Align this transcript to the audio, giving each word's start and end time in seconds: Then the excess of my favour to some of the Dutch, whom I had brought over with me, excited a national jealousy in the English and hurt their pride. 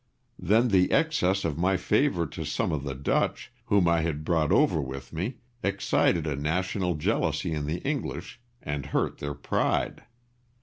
Then 0.39 0.69
the 0.69 0.91
excess 0.91 1.45
of 1.45 1.59
my 1.59 1.77
favour 1.77 2.25
to 2.25 2.43
some 2.43 2.71
of 2.71 2.83
the 2.83 2.95
Dutch, 2.95 3.51
whom 3.65 3.87
I 3.87 4.01
had 4.01 4.23
brought 4.25 4.51
over 4.51 4.81
with 4.81 5.13
me, 5.13 5.35
excited 5.61 6.25
a 6.25 6.35
national 6.35 6.95
jealousy 6.95 7.53
in 7.53 7.67
the 7.67 7.81
English 7.81 8.41
and 8.63 8.87
hurt 8.87 9.19
their 9.19 9.35
pride. 9.35 10.01